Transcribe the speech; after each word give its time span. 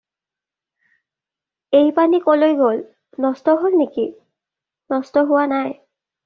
এই 1.79 1.87
পানী 1.99 2.17
কলৈ 2.25 2.53
গ'ল? 2.61 2.79
নষ্ট 3.27 3.53
হ'ল 3.61 3.75
নেকি? 3.83 4.07
নষ্ট 4.95 5.15
হোৱা 5.31 5.45
নাই 5.55 5.73